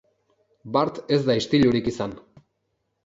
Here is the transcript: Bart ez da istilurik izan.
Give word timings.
Bart 0.77 0.97
ez 1.17 1.19
da 1.27 1.35
istilurik 1.41 1.91
izan. 1.93 2.17